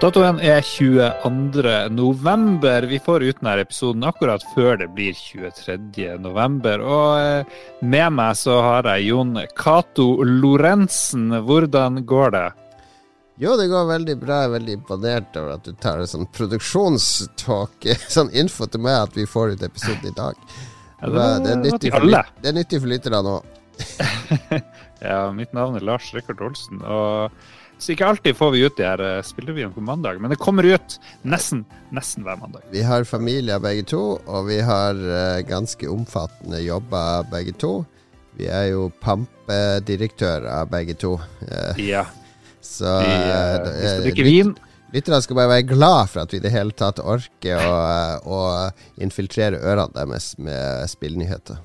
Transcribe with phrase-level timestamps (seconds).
[0.00, 1.88] Datoen er 22.
[1.96, 2.82] november.
[2.90, 6.18] Vi får ut denne episoden akkurat før det blir 23.
[6.20, 6.82] november.
[6.84, 11.30] Og eh, med meg så har jeg Jon Cato Lorentzen.
[11.48, 12.44] Hvordan går det?
[13.40, 14.42] Jo, det går veldig bra.
[14.44, 17.88] Jeg er veldig imponert over at du tar en sånn produksjonstalk,
[18.18, 20.36] sånn info til meg at vi får ut episoden i dag.
[21.00, 23.52] Ja, Det, er- det, er nyttig for, lyt- det er nyttig for lytterne òg.
[24.96, 26.78] Ja, mitt navn er Lars Rikard Olsen.
[26.80, 27.34] og
[27.78, 30.64] så ikke alltid får vi ut de her eh, spillerevyene på mandag, men det kommer
[30.64, 30.96] ut
[31.28, 32.62] nesten, nesten hver mandag.
[32.72, 37.74] Vi har familier begge to, og vi har eh, ganske omfattende jobber begge to.
[38.36, 41.16] Vi er jo pampedirektører begge to.
[41.48, 42.04] eh, Ja,
[42.60, 44.54] så vi, vi skal drikke vin.
[44.94, 47.78] Lytterne skal bare være glad for at vi i det hele tatt orker å,
[48.24, 48.40] å
[49.02, 51.58] infiltrere ørene deres med spillnyheter.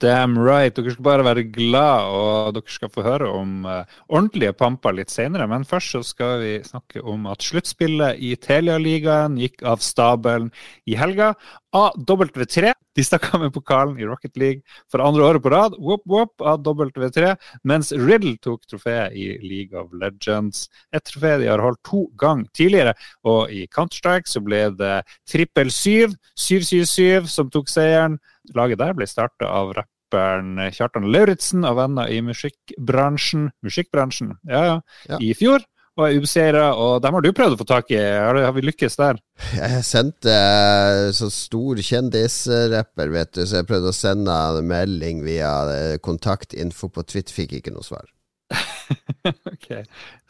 [0.00, 0.74] Damn right.
[0.76, 5.12] Dere skal bare være glad, og dere skal få høre om eh, ordentlige pamper litt
[5.12, 5.48] senere.
[5.50, 10.48] Men først så skal vi snakke om at sluttspillet i Telialigaen gikk av stabelen
[10.88, 11.34] i helga.
[11.76, 15.76] AW3 de stakk av med pokalen i Rocket League for andre året på rad.
[15.76, 17.34] Whoop, whoop, AW3.
[17.68, 20.66] Mens Riddle tok trofeet i League of Legends.
[20.96, 22.94] Et trofé de har holdt to ganger tidligere.
[23.28, 24.94] Og i Counter-Strike så ble det
[25.28, 28.16] trippel syv, 777, som tok seieren.
[28.54, 34.76] Laget der ble starta av rapperen Kjartan Lauritzen og venner i musikkbransjen, musikkbransjen ja, ja,
[35.10, 35.18] Ja.
[35.20, 35.64] i fjor.
[35.96, 37.96] Og er ubeseira, og dem har du prøvd å få tak i.
[37.96, 39.16] Har, har vi lykkes der?
[39.56, 45.22] Jeg sendte eh, så stor kjendisrapper, vet du, så jeg prøvde å sende en melding
[45.24, 48.04] via eh, kontaktinfo på Twitter, fikk ikke noe svar.
[49.52, 49.68] ok,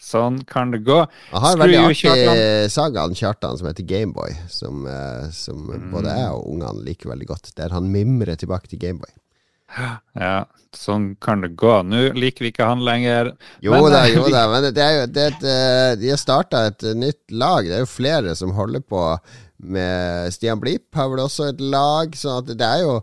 [0.00, 0.98] Sånn kan det gå.
[1.33, 5.91] Han har en veldig artig saga, om Kjartan, som heter Gameboy, som, eh, som Mm.
[5.92, 7.55] både jeg og ungene liker veldig godt.
[7.56, 9.12] Der han mimrer tilbake til Gameboy.
[10.17, 11.83] Ja, sånn kan det gå.
[11.84, 13.33] Nå liker vi ikke han lenger.
[13.61, 16.20] Jo Men, da, jo da, men det er jo det er et, eh, De har
[16.22, 17.67] starta et eh, nytt lag.
[17.67, 19.03] Det er jo flere som holder på
[19.59, 22.98] med Stian Blipp har vel også et lag, så at det er jo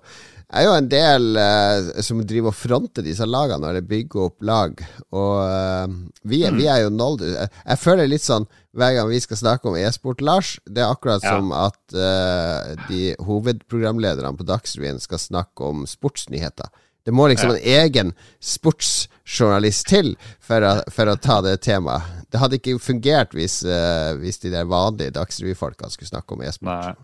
[0.54, 4.44] er jo en del eh, som driver og fronter disse lagene når de bygger opp
[4.46, 4.84] lag.
[5.16, 5.96] Og eh,
[6.30, 9.38] vi, er- vi er jo nådd jeg, jeg føler litt sånn hver gang vi skal
[9.38, 11.36] snakke om e-sport, Lars, det er akkurat Ja.
[11.38, 16.72] som at eh, de hovedprogramlederne på Dagsrevyen skal snakke om sportsnyheter.
[17.04, 18.14] Det må liksom en egen
[18.88, 20.14] sportsjournalist til
[20.44, 22.24] for å, for å ta det temaet.
[22.32, 26.96] Det hadde ikke fungert hvis, eh, hvis de der vanlige Dagsrevy-folka skulle snakke om e-sport.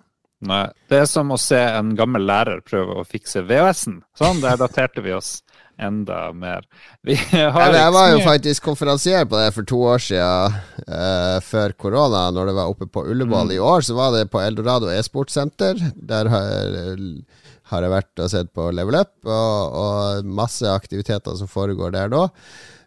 [0.48, 0.66] Nei.
[0.88, 4.00] Det er som å se en gammel lærer prøve å fikse VHS-en.
[4.18, 5.40] Sånn, der daterte vi oss
[5.80, 6.66] enda mer.
[7.02, 10.58] Vi har Jeg, var jo faktisk konferansier på det for to år siden,
[10.88, 13.54] uh, før korona, når det var oppe på Ullevål.
[13.56, 15.80] I år så var det på Eldorado e-sportsenter.
[15.96, 16.76] Der har,
[17.72, 22.12] har jeg vært og sett på Level Up, og, og masse aktiviteter som foregår der
[22.12, 22.28] nå.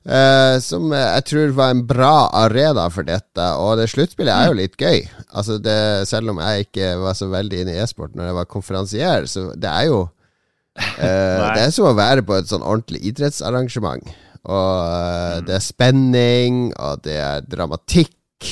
[0.03, 3.45] Eh, som jeg tror var en bra arena for dette.
[3.63, 5.05] Og det sluttspillet er jo litt gøy.
[5.31, 8.51] Altså det, selv om jeg ikke var så veldig inne i e-sport når jeg var
[8.51, 13.03] konferansier, så det er jo uh, Det er som å være på et sånn ordentlig
[13.13, 14.11] idrettsarrangement.
[14.43, 18.49] Og eh, det er spenning, og det er dramatikk,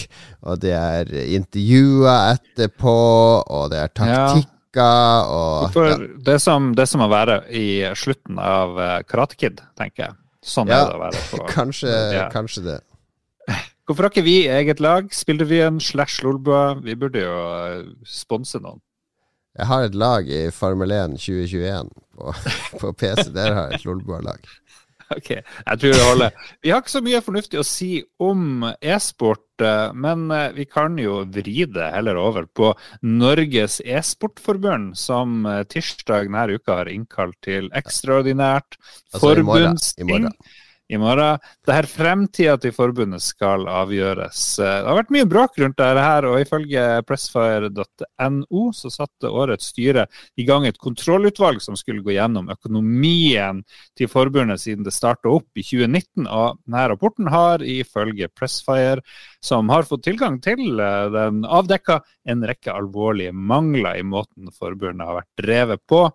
[0.46, 2.94] og det er intervjuer etterpå,
[3.42, 5.98] og det er taktikker, og For ja.
[5.98, 10.06] det, er som, det er som å være i slutten av uh, Karate Kid, tenker
[10.06, 10.19] jeg.
[10.44, 12.28] Sånn Ja, er det å være på kanskje, Ja.
[12.32, 12.78] kanskje det.
[13.86, 15.08] Hvorfor har ikke vi eget lag?
[15.12, 16.76] Spillrevyen slash Lolbua.
[16.80, 17.34] Vi burde jo
[17.66, 18.78] eh, sponse noen.
[19.58, 22.34] Jeg har et lag i Formel 1 2021 på,
[22.80, 23.32] på PC.
[23.34, 24.46] Der har jeg et Lolbua-lag.
[25.16, 26.42] Ok, jeg tror det holder.
[26.62, 27.90] Vi har ikke så mye fornuftig å si
[28.22, 32.70] om e-sport, eh, men eh, vi kan jo vri det heller over på
[33.02, 39.74] Norges e-sportforbund, som eh, tirsdag denne uka har innkalt til ekstraordinært Altså i morgen.
[39.74, 40.10] I forbundsting.
[40.12, 40.36] morgen.
[40.90, 41.38] I morgen.
[41.66, 44.40] Det her fremtida til forbundet skal avgjøres.
[44.58, 49.70] Eh, Det har vært mye bråk rundt dette her, og ifølge pressfire.no så satte årets
[49.70, 53.62] styre i gang et kontrollutvalg som skulle gå gjennom økonomien
[53.94, 56.26] til forbundet siden det starta opp i 2019.
[56.26, 59.04] Og denne rapporten har ifølge Pressfire,
[59.40, 65.06] som har fått tilgang til eh, den, avdekka en rekke alvorlige mangler i måten forbundet
[65.06, 66.08] har vært drevet på.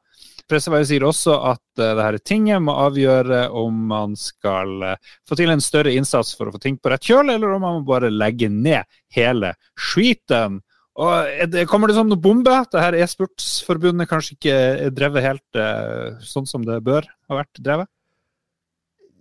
[0.50, 5.38] Pressefire sier også at uh, det her tinget må avgjøre om man skal uh, få
[5.40, 7.88] til en større innsats for å få ting på rett kjøl, eller om man må
[7.88, 10.62] bare legge ned hele skiten.
[10.96, 12.54] Og er det, Kommer det som noen bombe?
[12.72, 14.56] Det her e-sportsforbundet kanskje ikke
[14.86, 17.90] er drevet helt uh, sånn som det bør ha vært drevet?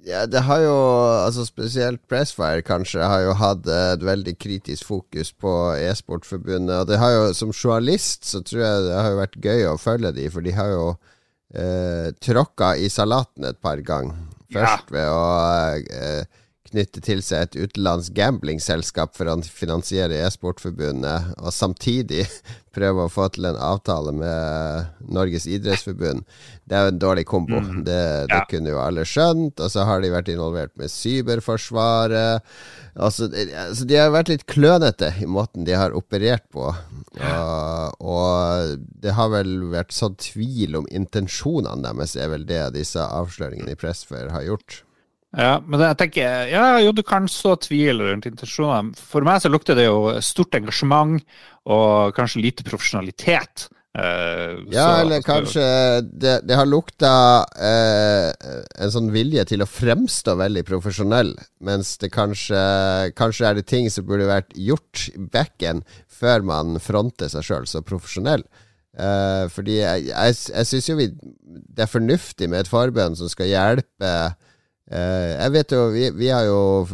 [0.04, 0.76] Ja, det har jo,
[1.24, 6.82] altså spesielt Pressfire kanskje, har jo hatt et veldig kritisk fokus på e-sportforbundet.
[6.82, 9.78] Og det har jo, som journalist, så tror jeg det har jo vært gøy å
[9.80, 10.84] følge de, for de har jo
[11.54, 14.16] eh, tråkka i salaten et par ganger.
[14.54, 15.22] Først ved å
[15.80, 16.42] eh,
[16.74, 22.26] knytte til seg et utenlandsk gamblingselskap for å finansiere e-sportforbundet, og samtidig
[22.74, 26.24] prøve å få til en avtale med Norges idrettsforbund.
[26.66, 27.60] Det er jo en dårlig kombo.
[27.62, 27.84] Mm.
[27.86, 27.98] Det,
[28.30, 28.46] det ja.
[28.50, 29.60] kunne jo alle skjønt.
[29.62, 32.42] Og så har de vært involvert med Cyberforsvaret.
[32.94, 36.66] Altså, altså, de har vært litt klønete i måten de har operert på.
[36.66, 38.74] Og, og
[39.04, 43.78] det har vel vært sånn tvil om intensjonene deres, er vel det disse avsløringene i
[43.78, 44.82] Pressfire har gjort.
[45.34, 48.94] Ja, men jeg tenker, ja, jo, du kan så tvil rundt intensjonene.
[48.94, 51.22] For meg så lukter det jo stort engasjement
[51.64, 53.68] og kanskje lite profesjonalitet.
[53.94, 55.64] Uh, ja, så, eller kanskje
[56.02, 57.10] det, det har lukta
[57.46, 61.30] uh, en sånn vilje til å fremstå veldig profesjonell,
[61.62, 62.58] mens det kanskje,
[63.14, 67.70] kanskje er det ting som burde vært gjort i bekken før man fronter seg sjøl
[67.70, 68.42] så profesjonell.
[68.98, 73.30] Uh, fordi jeg, jeg, jeg syns jo vi, det er fornuftig med et forbønn som
[73.30, 74.10] skal hjelpe
[74.94, 76.86] Jeg vet jo, vi, vi har jo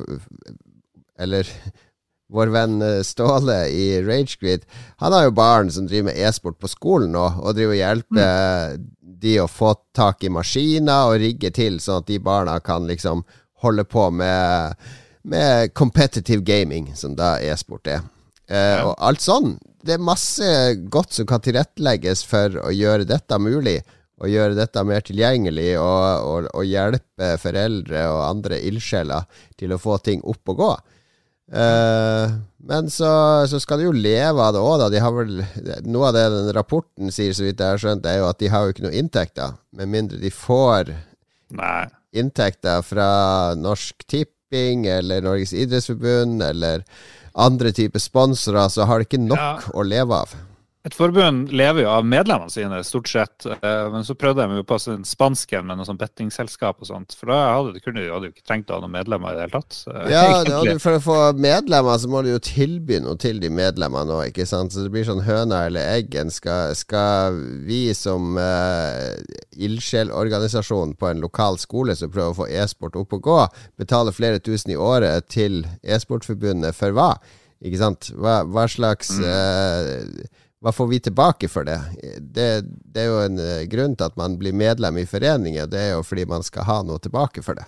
[1.21, 1.49] Eller
[2.31, 4.67] vår venn eh, Ståle i Ragequit,
[5.03, 8.77] han har jo barn som driver med e-sport på skolen nå, og driver og hjelper
[8.77, 8.89] mm.
[9.25, 13.25] de å få tak i maskiner og rigge til, sånn at de barna kan liksom
[13.65, 14.79] holde på med,
[15.23, 18.07] med competitive gaming, som da e-sport er.
[18.49, 18.85] Eh, ja.
[18.87, 19.57] Og alt sånn.
[19.85, 20.47] Det er masse
[20.93, 23.81] godt som kan tilrettelegges for å gjøre dette mulig
[24.21, 29.29] og gjøre dette mer tilgjengelig, og, og, og hjelpe foreldre og andre ildsjeler
[29.61, 30.73] til å få ting opp og gå.
[31.51, 32.31] Uh,
[32.63, 33.11] men så,
[33.51, 34.91] så, skal de jo leve av det òg, da.
[34.93, 35.41] De har vel,
[35.89, 38.51] noe av det den rapporten sier, så vidt jeg har skjønt, er jo at de
[38.53, 39.57] har jo ikke noe inntekter.
[39.81, 40.93] Med mindre de får
[41.57, 41.89] Nei.
[42.15, 43.09] inntekter fra
[43.59, 46.87] Norsk Tipping eller Norges idrettsforbund eller
[47.41, 49.75] andre typer sponsorer, så har de ikke nok ja.
[49.75, 50.37] å leve av.
[50.81, 53.45] Et forbund lever jo av medlemmene sine, stort sett.
[53.45, 57.13] Eh, men så prøvde de jo på sin spansken med noe sånn bettingselskap og sånt.
[57.19, 59.45] For da hadde de, kunne hadde jo ikke trengt å ha noen medlemmer i det
[59.45, 59.77] hele tatt.
[60.09, 64.17] Ja, det, for å få medlemmer så må du jo tilby noe til de medlemmene
[64.23, 64.73] òg, ikke sant.
[64.73, 66.33] Så det blir sånn høna eller eggen.
[66.33, 67.37] Skal, skal
[67.69, 69.21] vi som uh,
[69.61, 73.41] ildsjelorganisasjon på en lokal skole som prøver å få e-sport opp og gå,
[73.85, 77.13] betale flere tusen i året til e-sportforbundet for hva?
[77.61, 78.15] Ikke sant?
[78.17, 80.09] Hva, hva slags uh,
[80.61, 81.79] hva får vi tilbake for det?
[82.21, 82.49] det?
[82.69, 83.01] det?
[83.01, 85.69] er jo en uh, grunn til at man blir medlem i foreninger.
[85.71, 87.65] Det er jo fordi man skal ha noe tilbake for det.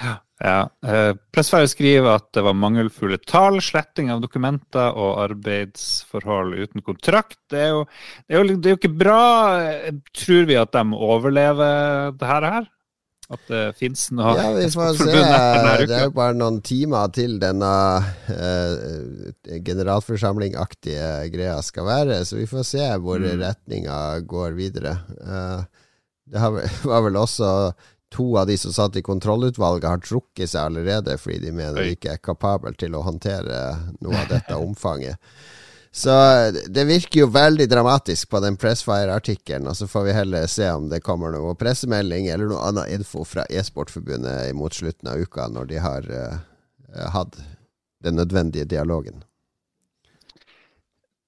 [0.00, 0.14] Ja.
[0.40, 0.56] ja.
[0.80, 7.36] Uh, skriver at det var mangelfulle tall, sletting av dokumenter og arbeidsforhold uten kontrakt.
[7.52, 7.84] Det er jo,
[8.24, 9.24] det er jo, det er jo ikke bra.
[10.16, 12.64] Tror vi at de overlever det her?
[13.30, 15.12] At det fins noe Ja, vi får se.
[15.86, 17.70] Det er jo bare noen timer til denne
[18.28, 23.30] uh, generalforsamlingaktige greia skal være, så vi får se hvor mm.
[23.40, 23.96] retninga
[24.28, 24.96] går videre.
[25.22, 25.62] Uh,
[26.32, 26.42] det
[26.90, 27.72] var vel også
[28.12, 31.96] to av de som satt i kontrollutvalget, har trukket seg allerede fordi de mener de
[31.96, 33.62] ikke er kapable til å håndtere
[34.04, 35.16] noe av dette omfanget.
[35.94, 36.12] Så
[36.72, 40.86] det virker jo veldig dramatisk på den Pressfire-artikkelen, og så får vi heller se om
[40.88, 45.68] det kommer noe pressemelding eller noe annen info fra E-sportforbundet mot slutten av uka, når
[45.68, 46.38] de har uh,
[47.12, 47.36] hatt
[48.00, 49.20] den nødvendige dialogen.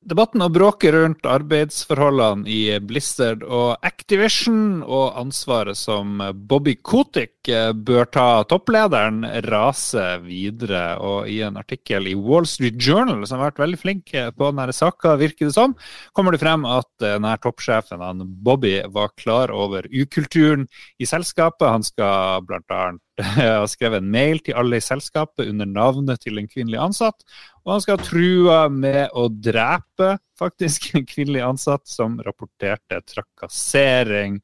[0.04, 7.70] Debatten og bråket rundt arbeidsforholdene i Blizzard og Activision, og ansvaret som Bobby Kotick eh,
[7.72, 10.98] bør ta topplederen, raser videre.
[11.00, 14.76] Og i en artikkel i Wall Street Journal, som har vært veldig flink på denne
[14.76, 15.72] saka, virker det som,
[16.12, 20.68] kommer det frem at denne toppsjefen han Bobby var klar over ukulturen
[21.00, 21.64] i selskapet.
[21.78, 22.84] Han skal bl.a.
[23.38, 27.22] ha skrevet en mail til alle i selskapet under navnet til en kvinnelig ansatt
[27.64, 34.40] og han skal ha trua med å drepe faktisk en kvinnelig ansatt som rapporterte trakassering.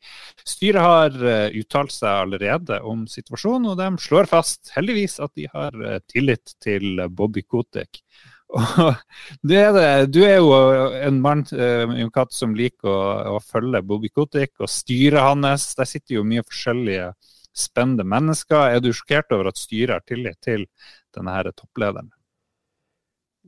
[0.46, 5.48] Styret har uh, uttalt seg allerede om situasjonen, og de slår fast heldigvis at de
[5.52, 8.02] har uh, tillit til Bobby Kotek.
[8.50, 10.08] Og er.
[10.10, 10.54] Du er jo
[10.98, 15.68] en mann uh, som liker å, å, følge Bobby Kotik og styret hans.
[15.78, 17.12] Der sitter jo mye forskjellige
[17.54, 18.72] spennende mennesker.
[18.74, 20.66] Er du sjokkert over at styret har tillit til
[21.14, 22.10] denne her topplederen?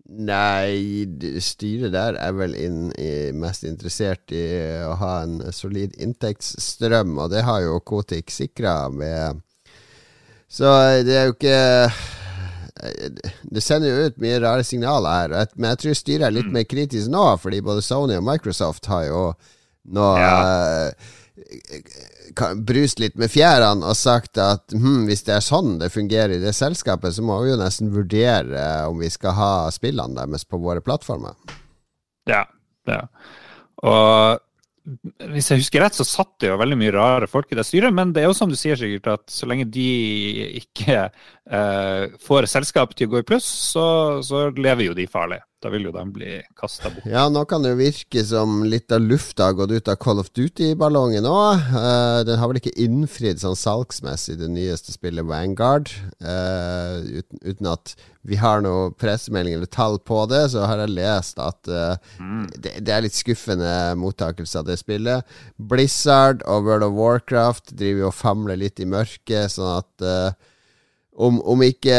[0.02, 1.06] Nei,
[1.40, 4.42] styret der er vel inn i, mest interessert i
[4.82, 9.40] å ha en solid inntektsstrøm, og det har jo Kotik sikra med
[10.50, 10.68] Så
[11.06, 11.62] det er jo ikke
[13.54, 16.54] Det sender jo ut mye rare signaler her, men jeg tror styret er litt mm.
[16.58, 19.24] mer kritisk nå, fordi både Sony og Microsoft har jo
[19.92, 20.36] nå ja
[22.66, 26.42] brust litt med fjærene og sagt at hm, hvis det er sånn det fungerer i
[26.42, 30.60] det selskapet, så må vi jo nesten vurdere om vi skal ha spillene deres på
[30.62, 31.36] våre plattformer.
[32.30, 32.44] Ja,
[32.88, 33.02] ja.
[33.82, 34.40] Og
[35.30, 37.94] hvis jeg husker rett, så satt det jo veldig mye rare folk i det styret,
[37.94, 39.86] men det er jo som du sier sikkert, at så lenge de
[40.58, 43.84] ikke uh, får selskap til å gå i pluss, så,
[44.26, 45.38] så lever jo de farlig.
[45.62, 47.04] Da vil jo de bli kasta bort.
[47.06, 50.18] Ja, nå kan det jo virke som litt av lufta har gått ut av Call
[50.18, 51.68] of Duty-ballongen òg.
[51.70, 55.92] Uh, den har vel ikke innfridd sånn salgsmessig det nyeste spillet Vanguard.
[56.18, 57.94] Uh, uten, uten, at
[58.26, 62.44] vi har noe pressemelding eller tall på det, så har jeg lest at uh, mm.
[62.56, 65.36] det, det, er litt skuffende mottakelse av det spillet.
[65.62, 70.10] Blizzard og World of Warcraft driver jo og famler litt i mørket, sånn at
[71.12, 71.96] om, om, ikke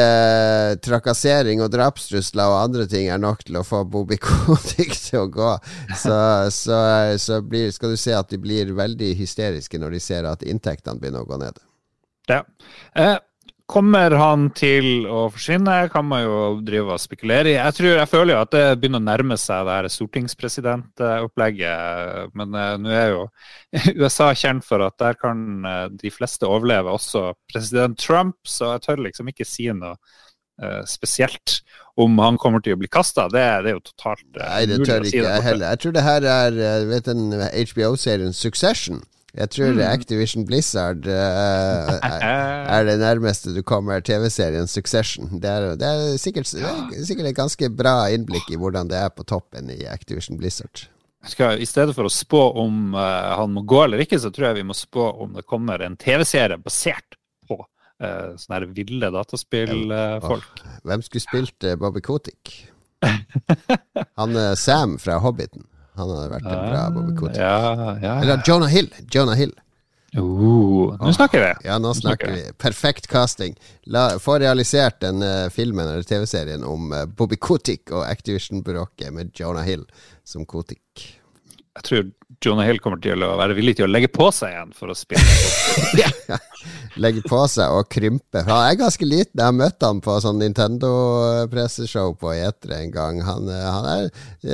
[0.82, 5.28] trakassering og drapstrusler og andre ting er nok til å få Bobby Kodik til å
[5.32, 5.52] gå,
[6.00, 6.18] så,
[6.54, 6.80] så,
[7.22, 11.02] så blir, skal du se at de blir veldig hysteriske når de ser at inntektene
[11.02, 11.62] begynner å gå ned.
[12.32, 12.42] Ja.
[12.98, 13.18] Eh,
[13.72, 17.56] Kommer han til å forsvinne, kan man jo drive og spekulere i.
[17.56, 22.34] Jeg, tror, jeg føler jo at det begynner å nærme seg det her stortingspresidentopplegget.
[22.36, 23.22] Men uh, nå er jo
[24.04, 28.36] USA kjent for at der kan uh, de fleste overleve, også president Trump.
[28.44, 31.62] Så jeg tør liksom ikke si noe uh, spesielt
[31.96, 33.30] om han kommer til å bli kasta.
[33.32, 35.72] Det, det, er jo totalt Nei, det tør ikke jeg heller.
[35.72, 36.52] Jeg tror det her er
[36.92, 39.00] vet den HBO-serien Succession.
[39.34, 39.80] Jeg tror mm.
[39.88, 45.40] Activision Blizzard uh, er, det nærmeste du kommer TV-serien Succession.
[45.42, 49.26] Det er, det er sikkert, sikkert, et ganske bra innblikk i hvordan det er på
[49.26, 50.86] toppen i Activision Blizzard.
[51.26, 54.52] Skal, I stedet for å spå om uh, han må gå eller ikke, så tror
[54.52, 57.18] jeg vi må spå om det kommer en TV-serie basert
[57.50, 60.62] på uh, sånne her ville dataspillfolk.
[60.62, 62.54] Uh, Hvem skulle spilt Bobby Kotick?
[64.20, 65.66] han Sam fra Hobbiten.
[65.98, 67.42] Han hadde vært en bra Bobby Kotick.
[67.42, 68.90] Ja, ja, Eller Jonah Hill.
[69.14, 69.54] Jonah Hill.
[70.18, 71.68] Uh, nå snakker vi!
[71.68, 72.44] Ja, nå snakker vi.
[72.62, 73.56] Perfekt casting.
[73.90, 79.34] La, få realisert den uh, filmen eller TV-serien om uh, Bobby Kotick og Activision-bråket med
[79.38, 79.88] Jonah Hill
[80.24, 81.08] som Kotick
[81.74, 82.10] jeg tror
[82.44, 84.96] Jonah Hill kommer til å være villig til å legge på seg igjen for å
[84.98, 85.24] spille.
[87.04, 88.44] Legge på seg og krympe.
[88.46, 89.40] Han er ganske liten.
[89.40, 93.24] Jeg har møtt ham på sånn Nintendo-presseshow på Etre en gang.
[93.26, 94.12] Han, eh, han er,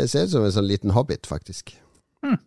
[0.07, 1.75] ser ut som en sånn liten hobbit, faktisk.
[2.23, 2.39] Hmm.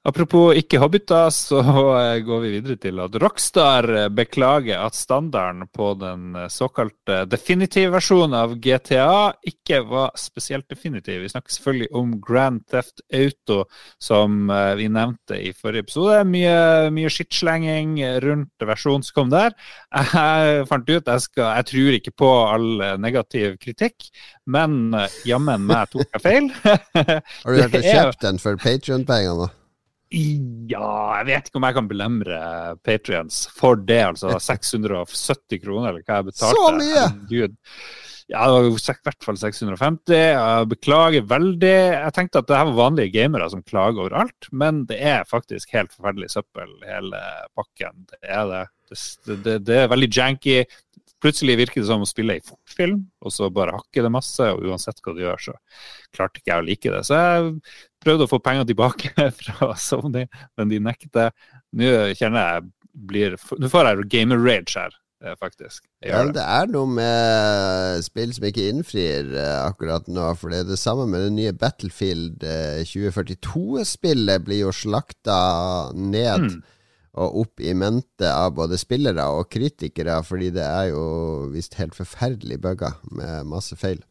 [0.00, 1.60] Apropos ikke hobbiter, så
[2.00, 7.26] eh, går vi videre til at Rockstar eh, beklager at standarden på den eh, såkalte
[7.28, 11.20] definitive versjonen av GTA ikke var spesielt definitiv.
[11.20, 13.66] Vi snakker selvfølgelig om Grand Theft Auto,
[14.00, 16.22] som vi nevnte i forrige episode.
[16.28, 19.52] Mye, mye skittslenging rundt versjonen som kom der.
[19.92, 24.10] Jeg fant ut jeg, skal, jeg tror ikke på all negativ kritikk,
[24.48, 24.96] men
[25.28, 26.52] jammen meg tok jeg feil.
[26.64, 29.52] Har du hørt kjøpt den for Patrion-pengene?
[30.10, 32.38] Ja, jeg vet ikke om jeg kan belemre
[32.82, 34.34] Patrions for det, altså.
[34.50, 36.56] 670 kroner, eller hva jeg betalte.
[36.58, 37.04] Så mye!
[37.30, 37.58] Gud.
[38.30, 40.12] Ja, det var i hvert fall 650.
[40.14, 41.72] Jeg beklager veldig.
[41.96, 45.74] Jeg tenkte at det her var vanlige gamere som klager overalt, men det er faktisk
[45.74, 47.22] helt forferdelig søppel, hele
[47.58, 48.06] pakken.
[48.12, 48.62] Det er det.
[48.90, 50.62] Det, det, det er veldig janky.
[51.20, 54.46] Plutselig virker det som å spille i fortfilm, og så bare hakker det masse.
[54.54, 55.56] Og uansett hva du gjør, så
[56.14, 57.02] klarte ikke jeg å like det.
[57.10, 57.50] Så jeg
[58.02, 60.26] prøvde å få penger tilbake fra Sony,
[60.58, 61.34] men de nekter.
[61.76, 65.84] Nå kjenner jeg blir Nå får jeg gamer-rage her, eh, faktisk.
[66.02, 70.26] Ja, det er noe med spill som ikke innfrir uh, akkurat nå.
[70.40, 74.44] For det er det samme med det nye Battlefield uh, 2042-spillet.
[74.46, 75.40] Blir jo slakta
[75.94, 76.50] ned.
[76.50, 76.60] Mm
[77.18, 81.02] og opp i mente av både spillere og kritikere, fordi det er jo
[81.50, 84.02] visst helt forferdelig bugger med masse feil.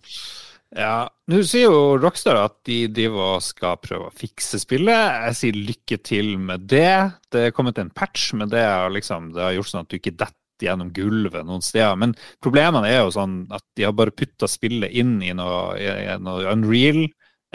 [0.77, 5.15] Ja, Nå sier jo Rockstar at de driver og skal prøve å fikse spillet.
[5.29, 7.15] Jeg sier lykke til med det.
[7.33, 10.13] Det er kommet en patch, men det liksom, det har gjort sånn at du ikke
[10.13, 11.97] detter gjennom gulvet noen steder.
[11.97, 16.17] Men problemene er jo sånn at de har bare putta spillet inn i noe, i
[16.21, 17.05] noe Unreal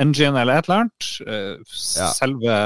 [0.01, 1.11] Engine eller et eller annet.
[1.29, 1.75] Eh,
[2.19, 2.61] selve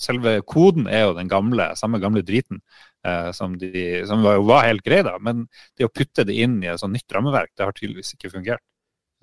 [0.00, 2.62] selve koden er jo den gamle, samme gamle driten.
[3.06, 5.16] Eh, som, de, som var, var, helt grei, da.
[5.22, 5.46] Men
[5.78, 8.64] det å putte det inn i et sånt nytt rammeverk, det har tydeligvis ikke fungert.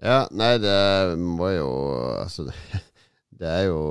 [0.04, 1.70] Ja, nei, det må jo
[2.20, 2.84] Altså, det,
[3.40, 3.82] det er jo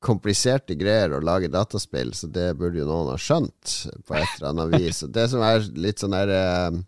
[0.00, 3.74] kompliserte greier å lage dataspill, så det burde jo noen ha skjønt
[4.08, 5.02] på et eller annet vis.
[5.04, 6.80] Og det som er litt sånn her eh,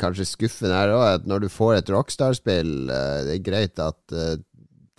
[0.00, 4.14] Kanskje skuffende her òg, at når du får et Rockstar-spill eh, Det er greit at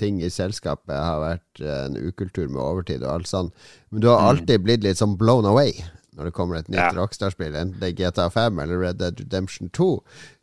[0.03, 4.09] ting i selskapet har vært eh, en ukultur med overtid og alt sånt, Men du
[4.11, 4.29] har mm.
[4.31, 5.75] alltid blitt litt sånn blown away
[6.17, 6.91] når det kommer et nytt ja.
[6.97, 9.89] Rockstar-spill, enten det er GTA 5 eller Red Dead Redemption 2,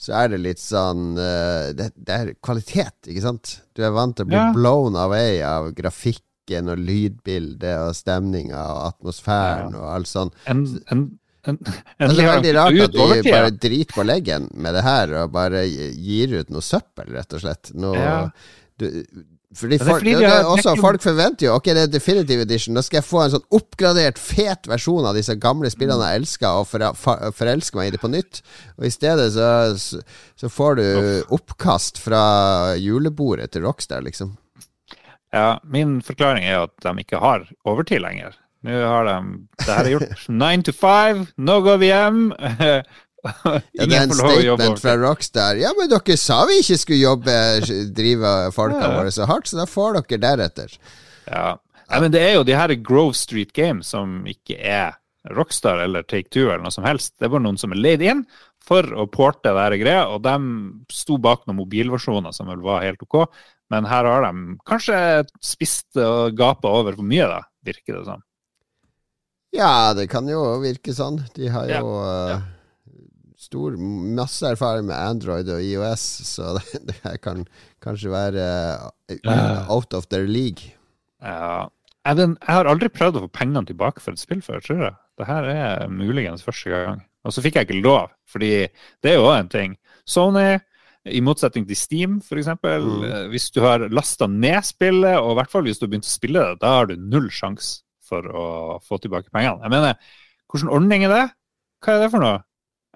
[0.00, 3.56] så er det litt sånn uh, det, det, er kvalitet, ikke sant?
[3.76, 4.50] Du er vant til å bli ja.
[4.56, 9.82] blown away av grafikken og lydbildet og stemninga og atmosfæren ja.
[9.82, 10.32] og alt sånn.
[10.50, 11.04] En, en,
[11.46, 15.36] en, det er veldig rart at de bare driter på leggen med det her og
[15.36, 17.72] bare gir ut noe søppel, rett og slett.
[17.78, 18.24] Noe,
[18.80, 18.88] du,
[19.50, 21.88] Fordi det er folk, fordi det, de det, også, folk forventer jo Ok, det er
[21.90, 22.76] Definitive Edition.
[22.78, 26.60] Da skal jeg få en sånn oppgradert, fet versjon av disse gamle spillene jeg elsker,
[26.60, 28.44] og for, for, forelske meg i det på nytt.
[28.78, 30.02] Og i stedet så, så,
[30.38, 30.86] så får du
[31.34, 32.22] oppkast fra
[32.78, 34.36] julebordet til Rockstar, liksom.
[35.34, 38.38] Ja, min forklaring er at de ikke har overtid lenger.
[38.66, 39.16] Nå har de
[39.64, 42.22] Det her er gjort nine to five, nå går vi hjem.
[43.76, 44.94] Ja, det er en statement fra.
[45.00, 45.58] Rockstar.
[45.60, 47.34] Ja, men dere sa vi ikke skulle jobbe,
[47.96, 48.94] drive folka Ja.
[48.96, 50.76] våre så hardt, så da får dere deretter.
[51.26, 51.58] Ja.
[51.84, 52.00] ja.
[52.00, 54.96] men det er jo de her Grove Street Games som ikke er
[55.36, 57.12] Rockstar eller Take Two eller noe som helst.
[57.20, 58.24] Det var noen som er leid inn
[58.64, 60.34] for å porte det greia, og de
[60.92, 63.24] sto bak noen mobilversjoner som vel var helt ok,
[63.72, 64.96] men her har de kanskje
[65.44, 68.22] spist og gapa over for mye, da, virker det som.
[69.56, 71.18] Ja, det kan jo virke sånn.
[71.34, 72.38] De har jo ja.
[73.50, 73.74] Stor,
[74.14, 77.44] masse erfaring med Android og IOS, så det, det her kan
[77.82, 78.46] kanskje være
[79.26, 80.70] uh, out of their league.
[81.20, 81.66] Ja.
[82.06, 84.94] Jeg, har aldri prøvd å få pengene tilbake for et spill før, tror jeg.
[85.20, 87.02] Det her er muligens første gang.
[87.28, 88.52] Og så fikk jeg ikke lov, fordi
[89.04, 89.74] det er jo òg en ting.
[90.08, 90.54] Sony,
[91.10, 93.04] i motsetning til Steam, f.eks., Mm.
[93.04, 96.08] eh, hvis du har lasta ned spillet, og i hvert fall hvis du har begynt
[96.08, 98.46] å spille det, da har du null sjanse for å
[98.84, 99.60] få tilbake pengene.
[99.66, 100.00] Jeg mener,
[100.50, 101.26] hvilken ordning er det?
[101.84, 102.40] Hva er det for noe?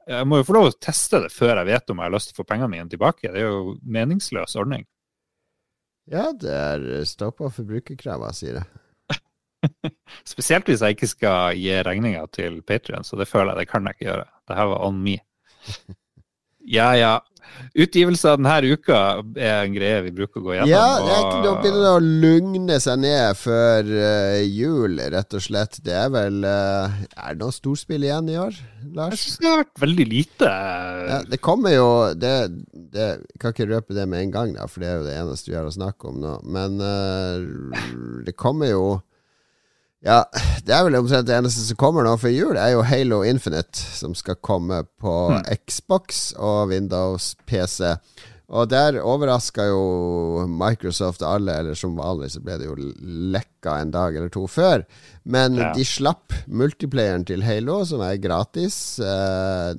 [0.04, 2.30] Jeg må jo få lov å teste det før jeg vet om jeg har lyst
[2.30, 3.30] til å få pengene mine tilbake.
[3.32, 4.84] Det er jo meningsløs ordning.
[6.12, 9.18] Ja, det er stoppa forbrukerkrava, sier jeg.
[10.32, 13.88] Spesielt hvis jeg ikke skal gi regninga til Patrion, så det føler jeg det kan
[13.88, 14.26] jeg ikke gjøre.
[14.44, 15.16] Det her var on me.
[16.64, 17.14] Ja, ja.
[17.74, 18.98] Utgivelse av denne uka
[19.38, 20.70] er en greie vi bruker å gå gjennom.
[20.70, 25.78] Ja, det er ikke noe å lugne seg ned før uh, jul, rett og slett.
[25.84, 29.22] Det er vel uh, Er det noe storspill igjen i år, Jeg Lars?
[29.22, 30.50] syns det har vært veldig lite.
[31.10, 32.34] Ja, det kommer jo det,
[32.72, 35.18] det Jeg kan ikke røpe det med en gang, da, for det er jo det
[35.22, 36.36] eneste vi har å snakke om nå.
[36.56, 38.86] Men uh, det kommer jo
[40.04, 40.18] Ja,
[40.66, 43.80] det er vel omtrent det eneste som kommer nå for jul, er jo Halo Infinite,
[43.96, 45.14] som skal komme på
[45.64, 47.94] Xbox og Windows PC.
[48.52, 52.76] Og der overraska jo Microsoft alle, eller som vanlig så ble det jo
[53.32, 54.84] lekka en dag eller to før.
[55.24, 55.72] Men Ja.
[55.72, 59.72] de slapp multiplayeren til Halo, som er gratis, eh,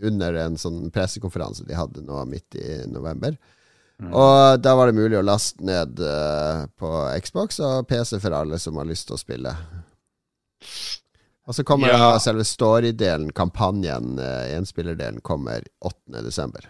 [0.00, 3.34] under en sånn pressekonferanse de hadde nå midt i november.
[4.06, 6.90] Og da var det mulig å laste ned eh, på
[7.24, 9.54] Xbox og PC for alle som har lyst til å spille.
[11.48, 12.18] Og så kommer Ja.
[12.20, 16.22] selve story-delen, kampanjen, uh, enspillerdelen, kommer 8.
[16.22, 16.60] desember.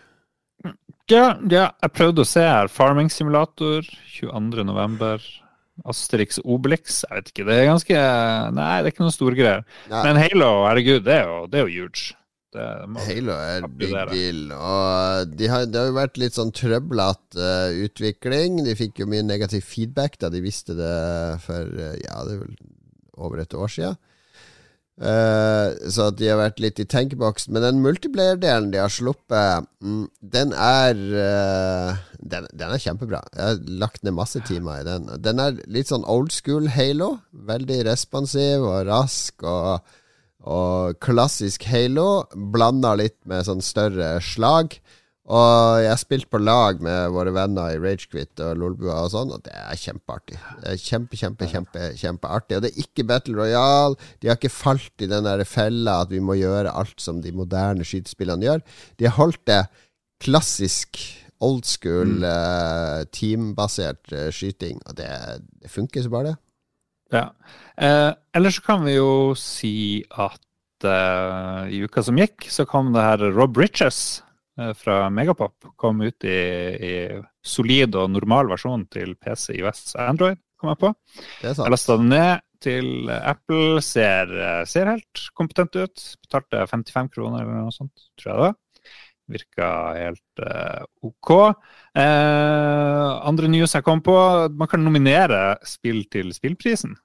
[1.11, 2.69] Ja, ja, jeg prøvde å se her.
[2.69, 4.65] Farming Simulator 22.
[4.65, 5.19] november.
[5.87, 7.03] Asterix Obelix.
[7.09, 7.99] Jeg vet ikke, det er ganske
[8.55, 9.65] Nei, det er ikke noen store greier.
[9.91, 10.03] Ja.
[10.03, 12.15] Men Halo, herregud, det er jo, det er jo huge.
[12.57, 14.53] Halo er big deal.
[14.57, 18.63] Og de har, det har jo vært litt sånn trøblete uh, utvikling.
[18.65, 20.93] De fikk jo mye negativ feedback da de visste det
[21.45, 22.55] for uh, ja, det er vel
[23.19, 23.99] over et år siden.
[24.99, 27.51] Uh, så de har vært litt i tenkeboks.
[27.53, 30.97] Men den multiplayer-delen de har sluppet, mm, den er
[32.19, 33.23] den, den er kjempebra.
[33.37, 35.13] Jeg har lagt ned masse timer i den.
[35.21, 37.19] Den er litt sånn old school Halo.
[37.31, 39.85] Veldig responsiv og rask og
[40.49, 44.79] og klassisk Halo blanda litt med sånn større slag.
[45.29, 49.35] Og jeg har spilt på lag med våre venner i Ragequit og Lolbua og sånn,
[49.37, 50.39] og det er kjempeartig.
[50.63, 52.57] Det er kjempe, kjempe, kjempe, kjempeartig.
[52.57, 53.99] Og det er ikke Battle Royale.
[54.23, 57.35] De har ikke falt i den der fella at vi må gjøre alt som de
[57.37, 58.65] moderne skytespillene gjør.
[58.97, 59.63] De har holdt det
[60.25, 60.97] klassisk
[61.45, 63.13] old school, mm.
[63.15, 65.13] teambasert eh, skyting, og det,
[65.63, 66.39] det funker så bare det.
[67.15, 67.31] Ja.
[67.79, 69.75] Eh, ellers så kan vi jo si
[70.11, 74.23] at eh, i uka som gikk, så kom det her Rob Riches
[74.61, 75.71] eh, fra Megapop.
[75.81, 76.41] Kom ut i,
[76.77, 76.93] i
[77.45, 79.73] solid og normal versjon til PC, i og
[80.05, 80.93] Android, kom jeg på.
[81.17, 81.73] Det er Jeg sant.
[81.73, 83.81] lasta den ned til Apple.
[83.85, 86.07] Ser, eh, ser helt kompetent ut.
[86.27, 88.59] Betalte 55 kroner eller noe sånt, tror jeg det var.
[89.29, 91.33] Virka helt eh, OK.
[91.99, 94.15] Eh, andre news jeg kom på,
[94.57, 96.97] man kan nominere spill til spillprisen.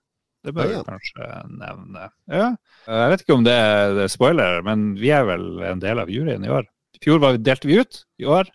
[0.44, 0.88] Det bør vi Ja, ja.
[0.88, 1.28] kanskje
[1.60, 2.08] nevne.
[2.32, 2.48] Ja.
[2.88, 6.00] Eh, Jeg vet ikke om det er, er spoiler, men vi er vel en del
[6.04, 6.68] av juryen i år.
[7.00, 8.04] I fjor var vi, delte vi ut.
[8.20, 8.52] I år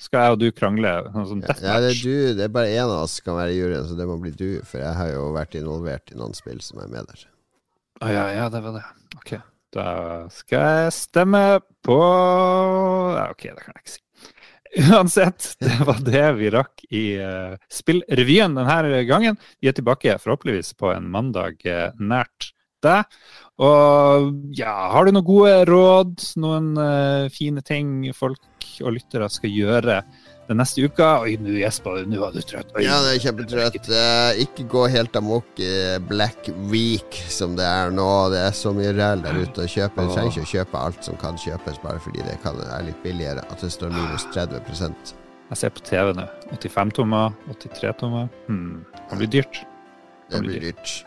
[0.00, 0.92] skal jeg og du krangle.
[1.12, 3.52] Sånn som Ja, det, er du, det er bare én av oss som kan være
[3.52, 4.48] i juryen, så det må bli du.
[4.64, 7.26] For jeg har jo vært involvert i noen spill som er med der.
[8.00, 8.84] Å ja, ja, det var det.
[9.18, 9.34] Ok.
[9.74, 11.42] Da skal jeg stemme
[11.86, 14.04] på ja, Ok, det kan jeg ikke si.
[14.70, 19.38] Uansett, det var det vi rakk i uh, spillrevyen denne gangen.
[19.58, 22.52] Vi er tilbake forhåpentligvis på en mandag uh, nært
[22.84, 23.06] deg.
[23.60, 28.40] Og ja, har du noen gode råd, noen uh, fine ting folk
[28.80, 29.98] og lyttere skal gjøre
[30.48, 31.10] den neste uka?
[31.26, 32.72] Oi, nå Jesper, nå var du trøtt.
[32.72, 32.86] Oi.
[32.86, 33.90] Ja, det er kjempetrøtt.
[33.92, 35.74] Uh, ikke gå helt amok i
[36.08, 38.08] Black Week som det er nå.
[38.32, 40.08] Det er så mye ræl der ute å kjøpe.
[40.08, 43.04] Du trenger ikke å kjøpe alt som kan kjøpes, bare fordi det kan, er litt
[43.04, 43.44] billigere.
[43.52, 46.24] At det står minus 30 Jeg ser på TV nå.
[46.56, 48.32] 85 tommer, 83 tommer.
[48.48, 48.80] Hmm.
[49.04, 49.64] Det blir dyrt.
[50.32, 51.00] Det blir dyrt.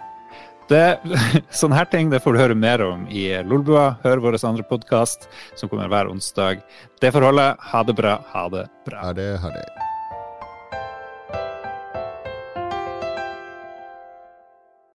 [0.70, 1.00] Det,
[1.60, 3.96] sånne her ting det får du høre mer om i Lolbua.
[4.06, 5.28] Hør vår andre podkast
[5.60, 6.64] som kommer hver onsdag.
[7.02, 7.50] Det får holde.
[7.72, 8.20] Ha det bra.
[8.36, 9.08] Ha det bra.
[9.08, 9.83] Ha det, ha det.